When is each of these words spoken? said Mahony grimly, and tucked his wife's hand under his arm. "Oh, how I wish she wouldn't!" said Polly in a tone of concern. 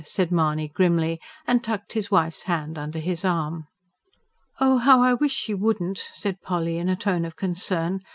said 0.03 0.31
Mahony 0.31 0.67
grimly, 0.67 1.21
and 1.45 1.63
tucked 1.63 1.93
his 1.93 2.09
wife's 2.09 2.41
hand 2.41 2.75
under 2.75 2.97
his 2.97 3.23
arm. 3.23 3.67
"Oh, 4.59 4.79
how 4.79 5.03
I 5.03 5.13
wish 5.13 5.31
she 5.33 5.53
wouldn't!" 5.53 6.09
said 6.15 6.41
Polly 6.41 6.79
in 6.79 6.89
a 6.89 6.95
tone 6.95 7.23
of 7.23 7.35
concern. 7.35 8.01